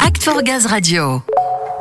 Act 0.00 0.22
for 0.22 0.42
Gaz 0.42 0.66
Radio. 0.66 1.22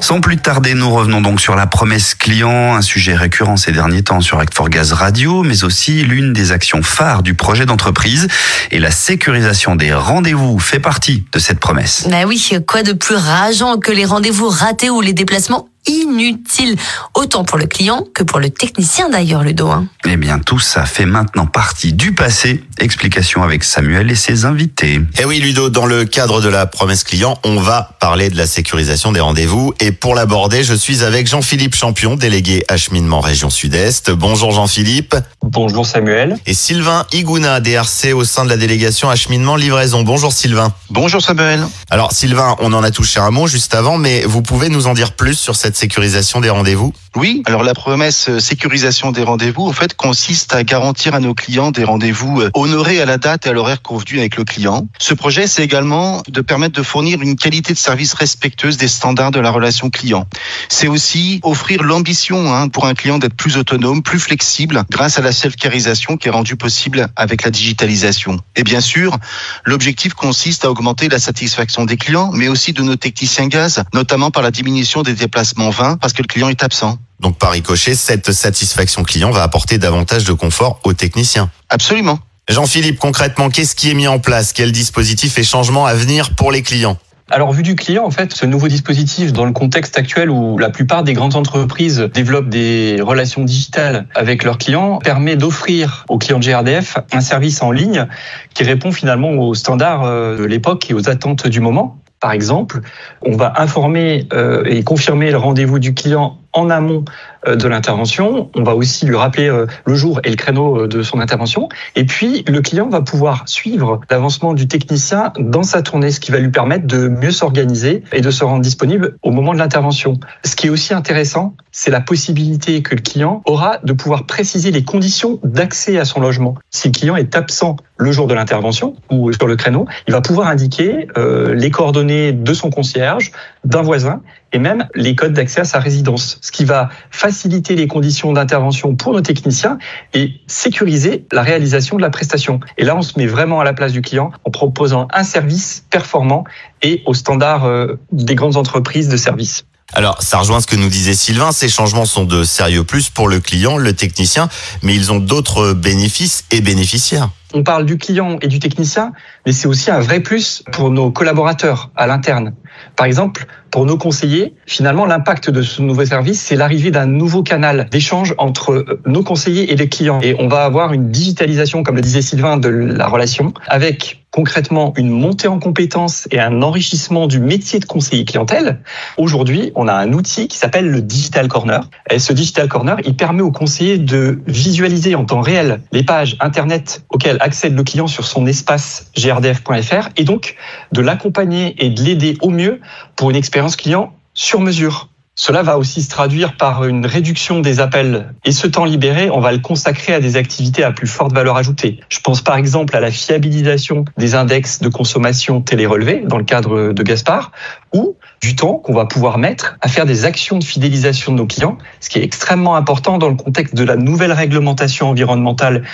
Sans 0.00 0.20
plus 0.20 0.36
tarder, 0.36 0.74
nous 0.74 0.90
revenons 0.90 1.22
donc 1.22 1.40
sur 1.40 1.56
la 1.56 1.66
promesse 1.66 2.14
client, 2.14 2.74
un 2.74 2.82
sujet 2.82 3.14
récurrent 3.14 3.56
ces 3.56 3.72
derniers 3.72 4.02
temps 4.02 4.20
sur 4.20 4.38
Act 4.38 4.52
for 4.54 4.68
Gaz 4.68 4.92
Radio, 4.92 5.42
mais 5.42 5.64
aussi 5.64 6.02
l'une 6.02 6.34
des 6.34 6.52
actions 6.52 6.82
phares 6.82 7.22
du 7.22 7.32
projet 7.32 7.64
d'entreprise. 7.64 8.28
Et 8.72 8.78
la 8.78 8.90
sécurisation 8.90 9.74
des 9.74 9.94
rendez-vous 9.94 10.58
fait 10.58 10.80
partie 10.80 11.24
de 11.32 11.38
cette 11.38 11.58
promesse. 11.58 12.06
Bah 12.10 12.24
oui, 12.26 12.50
quoi 12.66 12.82
de 12.82 12.92
plus 12.92 13.16
rageant 13.16 13.78
que 13.78 13.90
les 13.90 14.04
rendez-vous 14.04 14.48
ratés 14.48 14.90
ou 14.90 15.00
les 15.00 15.14
déplacements 15.14 15.68
inutile, 15.86 16.76
autant 17.14 17.44
pour 17.44 17.58
le 17.58 17.66
client 17.66 18.04
que 18.14 18.22
pour 18.22 18.38
le 18.38 18.50
technicien 18.50 19.08
d'ailleurs, 19.08 19.42
Ludo. 19.42 19.68
Hein. 19.68 19.86
Eh 20.04 20.16
bien, 20.16 20.38
tout 20.38 20.58
ça 20.58 20.84
fait 20.84 21.06
maintenant 21.06 21.46
partie 21.46 21.92
du 21.92 22.14
passé. 22.14 22.64
Explication 22.78 23.42
avec 23.42 23.64
Samuel 23.64 24.10
et 24.10 24.14
ses 24.14 24.44
invités. 24.44 25.00
Eh 25.18 25.24
oui, 25.24 25.38
Ludo, 25.38 25.70
dans 25.70 25.86
le 25.86 26.04
cadre 26.04 26.40
de 26.40 26.48
la 26.48 26.66
promesse 26.66 27.04
client, 27.04 27.38
on 27.44 27.60
va 27.60 27.96
parler 28.00 28.30
de 28.30 28.36
la 28.36 28.46
sécurisation 28.46 29.12
des 29.12 29.20
rendez-vous. 29.20 29.74
Et 29.80 29.92
pour 29.92 30.14
l'aborder, 30.14 30.62
je 30.64 30.74
suis 30.74 31.02
avec 31.02 31.26
Jean-Philippe 31.26 31.74
Champion, 31.74 32.16
délégué 32.16 32.64
acheminement 32.68 33.20
région 33.20 33.50
Sud-Est. 33.50 34.10
Bonjour 34.10 34.52
Jean-Philippe. 34.52 35.16
Bonjour 35.42 35.86
Samuel. 35.86 36.36
Et 36.46 36.54
Sylvain 36.54 37.06
Igouna, 37.12 37.60
DRC 37.60 38.12
au 38.14 38.24
sein 38.24 38.44
de 38.44 38.50
la 38.50 38.56
délégation 38.56 39.08
acheminement 39.08 39.56
livraison. 39.56 40.02
Bonjour 40.02 40.32
Sylvain. 40.32 40.72
Bonjour 40.90 41.22
Samuel. 41.22 41.66
Alors 41.90 42.12
Sylvain, 42.12 42.56
on 42.60 42.72
en 42.72 42.82
a 42.82 42.90
touché 42.90 43.20
un 43.20 43.30
mot 43.30 43.46
juste 43.46 43.74
avant, 43.74 43.98
mais 43.98 44.22
vous 44.24 44.42
pouvez 44.42 44.68
nous 44.68 44.86
en 44.86 44.94
dire 44.94 45.12
plus 45.12 45.34
sur 45.34 45.56
cette 45.56 45.75
sécurisation 45.76 46.40
des 46.40 46.48
rendez-vous 46.48 46.94
Oui, 47.16 47.42
alors 47.44 47.62
la 47.62 47.74
promesse 47.74 48.30
euh, 48.30 48.40
sécurisation 48.40 49.12
des 49.12 49.22
rendez-vous, 49.22 49.66
en 49.66 49.72
fait, 49.72 49.94
consiste 49.94 50.54
à 50.54 50.64
garantir 50.64 51.14
à 51.14 51.20
nos 51.20 51.34
clients 51.34 51.70
des 51.70 51.84
rendez-vous 51.84 52.40
euh, 52.40 52.50
honorés 52.54 53.00
à 53.00 53.04
la 53.04 53.18
date 53.18 53.46
et 53.46 53.50
à 53.50 53.52
l'horaire 53.52 53.82
convenu 53.82 54.18
avec 54.18 54.36
le 54.36 54.44
client. 54.44 54.88
Ce 54.98 55.12
projet, 55.12 55.46
c'est 55.46 55.62
également 55.62 56.22
de 56.28 56.40
permettre 56.40 56.74
de 56.74 56.82
fournir 56.82 57.20
une 57.20 57.36
qualité 57.36 57.74
de 57.74 57.78
service 57.78 58.14
respectueuse 58.14 58.78
des 58.78 58.88
standards 58.88 59.32
de 59.32 59.40
la 59.40 59.50
relation 59.50 59.90
client. 59.90 60.26
C'est 60.70 60.88
aussi 60.88 61.40
offrir 61.42 61.82
l'ambition 61.82 62.54
hein, 62.54 62.68
pour 62.68 62.86
un 62.86 62.94
client 62.94 63.18
d'être 63.18 63.36
plus 63.36 63.58
autonome, 63.58 64.02
plus 64.02 64.18
flexible, 64.18 64.82
grâce 64.90 65.18
à 65.18 65.22
la 65.22 65.32
self-carisation 65.32 66.16
qui 66.16 66.28
est 66.28 66.30
rendue 66.32 66.56
possible 66.56 67.08
avec 67.16 67.44
la 67.44 67.50
digitalisation. 67.50 68.40
Et 68.56 68.62
bien 68.62 68.80
sûr, 68.80 69.18
l'objectif 69.64 70.14
consiste 70.14 70.64
à 70.64 70.70
augmenter 70.70 71.10
la 71.10 71.18
satisfaction 71.18 71.84
des 71.84 71.98
clients, 71.98 72.30
mais 72.32 72.48
aussi 72.48 72.72
de 72.72 72.82
nos 72.82 72.96
techniciens 72.96 73.48
gaz, 73.48 73.84
notamment 73.92 74.30
par 74.30 74.42
la 74.42 74.50
diminution 74.50 75.02
des 75.02 75.12
déplacements 75.12 75.65
parce 75.72 76.12
que 76.12 76.22
le 76.22 76.28
client 76.28 76.48
est 76.48 76.62
absent. 76.62 76.98
Donc 77.20 77.38
par 77.38 77.52
ricochet, 77.52 77.94
cette 77.94 78.32
satisfaction 78.32 79.02
client 79.02 79.30
va 79.30 79.42
apporter 79.42 79.78
davantage 79.78 80.24
de 80.24 80.32
confort 80.32 80.80
aux 80.84 80.92
techniciens. 80.92 81.50
Absolument. 81.68 82.18
Jean-Philippe, 82.48 82.98
concrètement, 82.98 83.50
qu'est-ce 83.50 83.74
qui 83.74 83.90
est 83.90 83.94
mis 83.94 84.06
en 84.06 84.20
place? 84.20 84.52
Quel 84.52 84.70
dispositif 84.70 85.36
et 85.38 85.42
changement 85.42 85.86
à 85.86 85.94
venir 85.94 86.34
pour 86.34 86.52
les 86.52 86.62
clients? 86.62 86.96
Alors, 87.28 87.52
vu 87.52 87.64
du 87.64 87.74
client, 87.74 88.04
en 88.04 88.12
fait, 88.12 88.32
ce 88.32 88.46
nouveau 88.46 88.68
dispositif, 88.68 89.32
dans 89.32 89.44
le 89.44 89.50
contexte 89.50 89.98
actuel 89.98 90.30
où 90.30 90.58
la 90.58 90.70
plupart 90.70 91.02
des 91.02 91.12
grandes 91.12 91.34
entreprises 91.34 92.08
développent 92.14 92.48
des 92.48 93.00
relations 93.00 93.42
digitales 93.42 94.06
avec 94.14 94.44
leurs 94.44 94.58
clients, 94.58 94.98
permet 94.98 95.34
d'offrir 95.34 96.04
aux 96.08 96.18
clients 96.18 96.38
de 96.38 96.44
GRDF 96.44 96.98
un 97.12 97.20
service 97.20 97.62
en 97.62 97.72
ligne 97.72 98.06
qui 98.54 98.62
répond 98.62 98.92
finalement 98.92 99.30
aux 99.30 99.54
standards 99.54 100.04
euh, 100.04 100.38
de 100.38 100.44
l'époque 100.44 100.88
et 100.88 100.94
aux 100.94 101.08
attentes 101.08 101.48
du 101.48 101.58
moment. 101.58 101.98
Par 102.26 102.32
exemple, 102.32 102.80
on 103.22 103.36
va 103.36 103.52
informer 103.58 104.26
euh, 104.32 104.64
et 104.64 104.82
confirmer 104.82 105.30
le 105.30 105.36
rendez-vous 105.36 105.78
du 105.78 105.94
client 105.94 106.38
en 106.56 106.70
amont 106.70 107.04
euh, 107.46 107.54
de 107.54 107.68
l'intervention. 107.68 108.50
On 108.54 108.62
va 108.62 108.74
aussi 108.74 109.06
lui 109.06 109.14
rappeler 109.14 109.48
euh, 109.48 109.66
le 109.84 109.94
jour 109.94 110.20
et 110.24 110.30
le 110.30 110.36
créneau 110.36 110.82
euh, 110.82 110.88
de 110.88 111.02
son 111.02 111.20
intervention. 111.20 111.68
Et 111.94 112.04
puis, 112.04 112.44
le 112.48 112.60
client 112.62 112.88
va 112.88 113.02
pouvoir 113.02 113.44
suivre 113.46 114.00
l'avancement 114.10 114.54
du 114.54 114.66
technicien 114.66 115.32
dans 115.38 115.62
sa 115.62 115.82
tournée, 115.82 116.10
ce 116.10 116.18
qui 116.18 116.32
va 116.32 116.38
lui 116.38 116.50
permettre 116.50 116.86
de 116.86 117.08
mieux 117.08 117.30
s'organiser 117.30 118.02
et 118.12 118.20
de 118.22 118.30
se 118.30 118.42
rendre 118.42 118.62
disponible 118.62 119.16
au 119.22 119.30
moment 119.30 119.52
de 119.52 119.58
l'intervention. 119.58 120.18
Ce 120.44 120.56
qui 120.56 120.66
est 120.66 120.70
aussi 120.70 120.94
intéressant, 120.94 121.54
c'est 121.72 121.90
la 121.90 122.00
possibilité 122.00 122.82
que 122.82 122.94
le 122.94 123.02
client 123.02 123.42
aura 123.44 123.78
de 123.84 123.92
pouvoir 123.92 124.24
préciser 124.24 124.70
les 124.70 124.82
conditions 124.82 125.38
d'accès 125.44 125.98
à 125.98 126.06
son 126.06 126.20
logement. 126.20 126.54
Si 126.70 126.88
le 126.88 126.92
client 126.92 127.16
est 127.16 127.36
absent 127.36 127.76
le 127.98 128.12
jour 128.12 128.26
de 128.26 128.34
l'intervention 128.34 128.96
ou 129.10 129.32
sur 129.32 129.46
le 129.46 129.56
créneau, 129.56 129.86
il 130.08 130.12
va 130.12 130.22
pouvoir 130.22 130.48
indiquer 130.48 131.08
les 131.16 131.70
coordonnées 131.70 132.32
de 132.32 132.54
son 132.54 132.70
concierge, 132.70 133.32
d'un 133.64 133.82
voisin 133.82 134.20
et 134.52 134.58
même 134.58 134.88
les 134.94 135.14
codes 135.14 135.32
d'accès 135.32 135.60
à 135.60 135.64
sa 135.64 135.78
résidence, 135.78 136.38
ce 136.40 136.52
qui 136.52 136.64
va 136.64 136.88
faciliter 137.10 137.74
les 137.76 137.86
conditions 137.86 138.32
d'intervention 138.32 138.94
pour 138.94 139.12
nos 139.12 139.20
techniciens 139.20 139.78
et 140.14 140.32
sécuriser 140.46 141.26
la 141.32 141.42
réalisation 141.42 141.96
de 141.96 142.02
la 142.02 142.10
prestation. 142.10 142.60
Et 142.78 142.84
là, 142.84 142.96
on 142.96 143.02
se 143.02 143.18
met 143.18 143.26
vraiment 143.26 143.60
à 143.60 143.64
la 143.64 143.72
place 143.72 143.92
du 143.92 144.02
client 144.02 144.30
en 144.44 144.50
proposant 144.50 145.08
un 145.12 145.24
service 145.24 145.84
performant 145.90 146.44
et 146.82 147.02
aux 147.06 147.14
standards 147.14 147.64
euh, 147.64 147.98
des 148.12 148.34
grandes 148.34 148.56
entreprises 148.56 149.08
de 149.08 149.16
services. 149.16 149.64
Alors, 149.92 150.20
ça 150.20 150.38
rejoint 150.38 150.60
ce 150.60 150.66
que 150.66 150.76
nous 150.76 150.88
disait 150.88 151.14
Sylvain, 151.14 151.52
ces 151.52 151.68
changements 151.68 152.06
sont 152.06 152.24
de 152.24 152.42
sérieux 152.42 152.82
plus 152.82 153.08
pour 153.08 153.28
le 153.28 153.38
client, 153.38 153.76
le 153.76 153.92
technicien, 153.92 154.48
mais 154.82 154.94
ils 154.94 155.12
ont 155.12 155.18
d'autres 155.18 155.72
bénéfices 155.72 156.44
et 156.50 156.60
bénéficiaires. 156.60 157.28
On 157.56 157.62
parle 157.62 157.86
du 157.86 157.96
client 157.96 158.36
et 158.42 158.48
du 158.48 158.58
technicien, 158.58 159.12
mais 159.46 159.52
c'est 159.52 159.66
aussi 159.66 159.90
un 159.90 159.98
vrai 159.98 160.20
plus 160.20 160.62
pour 160.72 160.90
nos 160.90 161.10
collaborateurs 161.10 161.90
à 161.96 162.06
l'interne. 162.06 162.52
Par 162.96 163.06
exemple, 163.06 163.46
pour 163.70 163.86
nos 163.86 163.96
conseillers, 163.96 164.54
finalement, 164.66 165.06
l'impact 165.06 165.48
de 165.48 165.62
ce 165.62 165.80
nouveau 165.80 166.04
service, 166.04 166.38
c'est 166.38 166.54
l'arrivée 166.54 166.90
d'un 166.90 167.06
nouveau 167.06 167.42
canal 167.42 167.88
d'échange 167.90 168.34
entre 168.36 168.72
euh, 168.72 169.00
nos 169.06 169.22
conseillers 169.22 169.72
et 169.72 169.76
les 169.76 169.88
clients. 169.88 170.20
Et 170.20 170.36
on 170.38 170.48
va 170.48 170.64
avoir 170.64 170.92
une 170.92 171.10
digitalisation, 171.10 171.82
comme 171.82 171.96
le 171.96 172.02
disait 172.02 172.20
Sylvain, 172.20 172.58
de 172.58 172.68
la 172.68 173.06
relation, 173.06 173.54
avec 173.68 174.25
concrètement 174.36 174.92
une 174.98 175.08
montée 175.08 175.48
en 175.48 175.58
compétences 175.58 176.28
et 176.30 176.38
un 176.38 176.60
enrichissement 176.60 177.26
du 177.26 177.40
métier 177.40 177.80
de 177.80 177.86
conseiller 177.86 178.26
clientèle. 178.26 178.80
Aujourd'hui, 179.16 179.72
on 179.74 179.88
a 179.88 179.94
un 179.94 180.12
outil 180.12 180.46
qui 180.46 180.58
s'appelle 180.58 180.90
le 180.90 181.00
Digital 181.00 181.48
Corner. 181.48 181.88
Et 182.10 182.18
ce 182.18 182.34
Digital 182.34 182.68
Corner, 182.68 182.98
il 183.06 183.16
permet 183.16 183.40
aux 183.40 183.50
conseillers 183.50 183.96
de 183.96 184.42
visualiser 184.46 185.14
en 185.14 185.24
temps 185.24 185.40
réel 185.40 185.80
les 185.90 186.02
pages 186.02 186.36
Internet 186.38 187.02
auxquelles 187.08 187.38
accède 187.40 187.74
le 187.74 187.82
client 187.82 188.08
sur 188.08 188.26
son 188.26 188.46
espace 188.46 189.10
grdf.fr 189.16 190.10
et 190.18 190.24
donc 190.24 190.56
de 190.92 191.00
l'accompagner 191.00 191.74
et 191.82 191.88
de 191.88 192.02
l'aider 192.02 192.36
au 192.42 192.50
mieux 192.50 192.80
pour 193.16 193.30
une 193.30 193.36
expérience 193.36 193.74
client 193.74 194.12
sur 194.34 194.60
mesure. 194.60 195.08
Cela 195.38 195.62
va 195.62 195.76
aussi 195.76 196.02
se 196.02 196.08
traduire 196.08 196.56
par 196.56 196.84
une 196.86 197.04
réduction 197.04 197.60
des 197.60 197.78
appels. 197.78 198.32
Et 198.46 198.52
ce 198.52 198.66
temps 198.66 198.86
libéré, 198.86 199.28
on 199.28 199.38
va 199.38 199.52
le 199.52 199.58
consacrer 199.58 200.14
à 200.14 200.20
des 200.20 200.36
activités 200.36 200.82
à 200.82 200.92
plus 200.92 201.06
forte 201.06 201.34
valeur 201.34 201.58
ajoutée. 201.58 202.00
Je 202.08 202.20
pense 202.20 202.40
par 202.40 202.56
exemple 202.56 202.96
à 202.96 203.00
la 203.00 203.10
fiabilisation 203.10 204.06
des 204.16 204.34
index 204.34 204.80
de 204.80 204.88
consommation 204.88 205.60
télérelevés 205.60 206.22
dans 206.24 206.38
le 206.38 206.44
cadre 206.44 206.94
de 206.94 207.02
Gaspard, 207.02 207.52
ou 207.92 208.16
du 208.40 208.56
temps 208.56 208.76
qu'on 208.76 208.94
va 208.94 209.04
pouvoir 209.04 209.36
mettre 209.36 209.76
à 209.82 209.88
faire 209.88 210.06
des 210.06 210.24
actions 210.24 210.58
de 210.58 210.64
fidélisation 210.64 211.32
de 211.32 211.36
nos 211.36 211.46
clients, 211.46 211.76
ce 212.00 212.08
qui 212.08 212.18
est 212.18 212.24
extrêmement 212.24 212.74
important 212.74 213.18
dans 213.18 213.28
le 213.28 213.36
contexte 213.36 213.74
de 213.74 213.84
la 213.84 213.96
nouvelle 213.96 214.32
réglementation 214.32 215.10
environnementale 215.10 215.84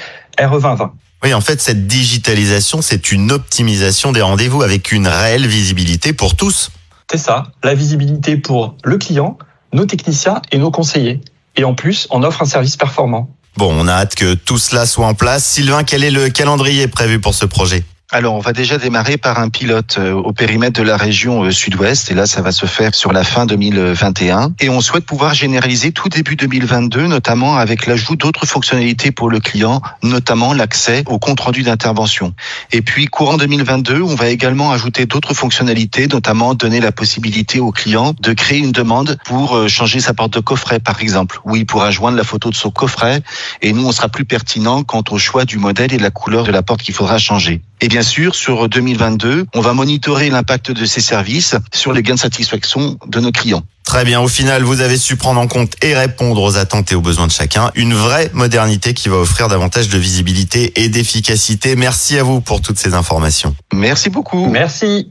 RE 0.41 0.61
2020. 0.61 0.93
Oui, 1.25 1.35
en 1.35 1.41
fait, 1.41 1.61
cette 1.61 1.89
digitalisation, 1.89 2.81
c'est 2.81 3.11
une 3.11 3.33
optimisation 3.33 4.13
des 4.13 4.23
rendez-vous 4.23 4.63
avec 4.63 4.93
une 4.93 5.09
réelle 5.09 5.49
visibilité 5.49 6.13
pour 6.13 6.37
tous. 6.37 6.71
C'est 7.13 7.19
ça, 7.19 7.43
la 7.63 7.75
visibilité 7.75 8.39
pour 8.39 8.75
le 8.85 8.97
client, 8.97 9.37
nos 9.75 9.85
techniciens 9.85 10.41
et 10.51 10.57
nos 10.57 10.71
conseillers. 10.71 11.21
Et 11.57 11.65
en 11.65 11.75
plus, 11.75 12.07
on 12.09 12.23
offre 12.23 12.41
un 12.41 12.47
service 12.47 12.79
performant. 12.79 13.29
Bon, 13.59 13.71
on 13.71 13.87
a 13.87 13.93
hâte 13.93 14.15
que 14.15 14.33
tout 14.33 14.57
cela 14.57 14.87
soit 14.87 15.07
en 15.07 15.13
place. 15.13 15.45
Sylvain, 15.45 15.85
quel 15.85 16.05
est 16.05 16.11
le 16.11 16.31
calendrier 16.31 16.89
prévu 16.89 17.21
pour 17.21 17.35
ce 17.35 17.45
projet? 17.45 17.85
Alors, 18.15 18.35
on 18.35 18.41
va 18.41 18.53
déjà 18.53 18.77
démarrer 18.77 19.17
par 19.17 19.41
un 19.41 19.49
pilote 19.49 19.97
euh, 19.99 20.13
au 20.13 20.35
périmètre 20.35 20.79
de 20.79 20.85
la 20.85 20.99
région 20.99 21.45
euh, 21.45 21.51
sud-ouest, 21.51 22.11
et 22.11 22.15
là, 22.15 22.27
ça 22.27 22.43
va 22.43 22.53
se 22.53 22.67
faire 22.67 22.95
sur 22.95 23.11
la 23.11 23.25
fin 23.25 23.47
2021. 23.47 24.53
Et 24.61 24.69
on 24.69 24.83
souhaite 24.83 25.07
pouvoir 25.07 25.33
généraliser 25.33 25.93
tout 25.93 26.11
début 26.11 26.37
2022, 26.37 27.07
notamment 27.07 27.57
avec 27.57 27.87
l'ajout 27.87 28.17
d'autres 28.17 28.45
fonctionnalités 28.45 29.13
pour 29.13 29.31
le 29.31 29.41
client, 29.41 29.81
notamment 30.03 30.53
l'accès 30.53 31.05
au 31.07 31.19
compte 31.19 31.41
rendu 31.41 31.63
d'intervention. 31.63 32.35
Et 32.71 32.83
puis, 32.83 33.07
courant 33.07 33.39
2022, 33.39 34.03
on 34.03 34.15
va 34.15 34.29
également 34.29 34.73
ajouter 34.73 35.07
d'autres 35.07 35.33
fonctionnalités, 35.33 36.07
notamment 36.07 36.53
donner 36.53 36.81
la 36.81 36.93
possibilité 36.93 37.61
au 37.61 37.73
client 37.73 38.13
de 38.21 38.35
créer 38.35 38.59
une 38.59 38.73
demande 38.73 39.17
pour 39.25 39.57
euh, 39.57 39.69
changer 39.69 40.01
sa 40.01 40.13
porte 40.13 40.35
de 40.35 40.41
coffret, 40.41 40.81
par 40.81 41.01
exemple, 41.01 41.41
où 41.47 41.57
il 41.57 41.65
pourra 41.65 41.91
joindre 41.91 42.19
la 42.19 42.25
photo 42.25 42.51
de 42.51 42.57
son 42.57 42.71
coffret, 42.71 43.23
et 43.63 43.73
nous, 43.73 43.87
on 43.87 43.93
sera 43.93 44.11
plus 44.11 44.27
pertinent 44.27 44.83
quant 44.83 45.03
au 45.09 45.17
choix 45.17 45.47
du 45.47 45.57
modèle 45.57 45.95
et 45.95 45.97
de 45.97 46.03
la 46.03 46.11
couleur 46.11 46.45
de 46.45 46.53
la 46.53 46.63
porte 46.63 46.83
qu'il 46.83 46.93
faudra 46.93 47.17
changer. 47.17 47.63
Et 47.83 47.89
bien 47.89 48.03
sûr, 48.03 48.37
sur 48.37 48.69
2022, 48.69 49.47
on 49.55 49.61
va 49.61 49.75
monitorer 49.75 50.31
l'impact 50.31 50.71
de 50.71 50.85
ces 50.85 51.01
services 51.01 51.57
sur 51.75 51.93
les 51.93 52.03
gains 52.03 52.15
de 52.15 52.21
satisfaction 52.21 52.97
de 53.09 53.19
nos 53.19 53.33
clients. 53.33 53.65
Très 53.85 54.05
bien, 54.05 54.21
au 54.21 54.29
final, 54.29 54.63
vous 54.63 54.81
avez 54.81 54.97
su 54.97 55.17
prendre 55.17 55.41
en 55.41 55.49
compte 55.49 55.75
et 55.83 55.93
répondre 55.93 56.41
aux 56.43 56.57
attentes 56.57 56.93
et 56.93 56.95
aux 56.95 57.01
besoins 57.01 57.27
de 57.27 57.33
chacun. 57.33 57.73
Une 57.75 57.93
vraie 57.93 58.31
modernité 58.33 58.95
qui 58.95 59.09
va 59.09 59.17
offrir 59.17 59.49
davantage 59.49 59.89
de 59.89 59.99
visibilité 59.99 60.73
et 60.81 60.89
d'efficacité. 60.89 61.75
Merci 61.75 62.17
à 62.19 62.23
vous 62.23 62.41
pour 62.41 62.61
toutes 62.61 62.79
ces 62.79 62.95
informations. 62.95 63.57
Merci 63.75 64.11
beaucoup. 64.11 64.47
Merci. 64.47 65.11